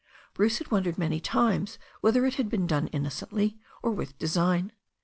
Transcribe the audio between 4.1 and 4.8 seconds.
design.